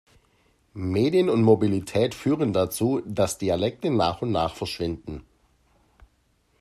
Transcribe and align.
Medien 0.73 1.29
und 1.29 1.43
Mobilität 1.43 2.15
führen 2.15 2.53
dazu, 2.53 3.03
dass 3.05 3.37
Dialekte 3.37 3.91
nach 3.91 4.23
und 4.23 4.31
nach 4.31 4.55
verschwinden. 4.55 5.23